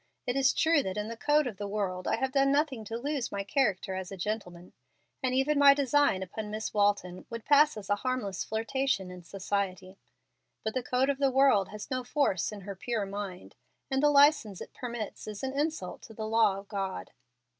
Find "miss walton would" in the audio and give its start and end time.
6.49-7.45